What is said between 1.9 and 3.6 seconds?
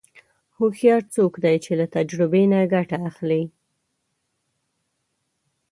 تجربې نه ګټه اخلي.